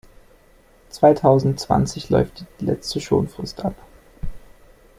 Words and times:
Zweitausendzwanzig 0.89 2.09
läuft 2.09 2.43
die 2.59 2.65
letzte 2.65 2.99
Schonfrist 2.99 3.63
ab. 3.63 3.75